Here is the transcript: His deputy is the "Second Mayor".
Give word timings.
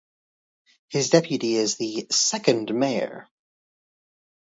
His 0.89 1.11
deputy 1.11 1.53
is 1.53 1.75
the 1.77 2.07
"Second 2.09 2.73
Mayor". 2.73 3.29